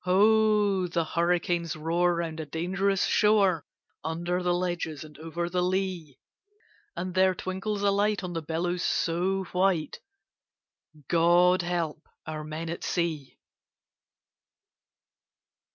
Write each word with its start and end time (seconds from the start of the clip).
Ho! 0.03 0.87
the 0.87 1.03
hurricanes 1.05 1.75
roar 1.75 2.15
round 2.15 2.39
a 2.39 2.45
dangerous 2.47 3.05
shore, 3.05 3.67
Under 4.03 4.41
the 4.41 4.51
ledges 4.55 5.03
and 5.03 5.15
over 5.19 5.47
the 5.47 5.61
lea; 5.61 6.17
And 6.95 7.13
there 7.13 7.35
twinkles 7.35 7.83
a 7.83 7.91
light 7.91 8.23
on 8.23 8.33
the 8.33 8.41
billows 8.41 8.81
so 8.81 9.43
white 9.51 9.99
God 11.07 11.61
help 11.61 12.01
our 12.25 12.43
men 12.43 12.67
at 12.67 12.83
sea! 12.83 13.37